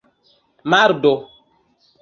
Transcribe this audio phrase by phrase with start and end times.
[0.71, 1.13] mardo